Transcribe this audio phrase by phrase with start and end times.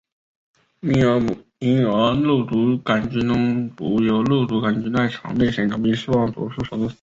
[1.59, 6.89] 婴儿肉毒杆菌中毒由肉毒杆菌在肠内生长并释放毒素所致。